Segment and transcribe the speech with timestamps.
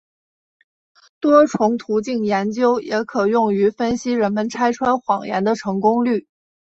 [1.19, 6.25] 多重途径研究也可用于分析人们拆穿谎言的成功率。